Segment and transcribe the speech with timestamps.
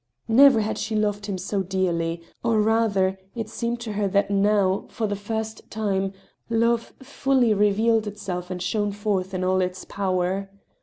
[0.27, 4.87] Never had she loved him so dearly; or, rather, it seemed to her that now,
[4.89, 6.13] for the first time,
[6.49, 10.49] love fully revealed itself and shone forth in all its power.